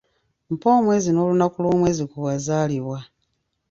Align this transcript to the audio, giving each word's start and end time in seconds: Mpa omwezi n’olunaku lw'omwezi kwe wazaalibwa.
Mpa 0.53 0.69
omwezi 0.77 1.09
n’olunaku 1.11 1.57
lw'omwezi 1.63 2.03
kwe 2.09 2.19
wazaalibwa. 2.27 2.97